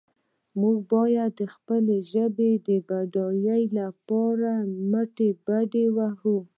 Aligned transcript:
موږ 0.59 0.77
باید 0.93 1.31
د 1.39 1.41
خپلې 1.53 1.97
ژبې 2.11 2.51
د 2.67 2.69
بډاینې 2.87 3.61
لپاره 3.79 4.51
مټې 4.91 5.29
رابډ 5.47 5.73
وهو. 5.95 6.37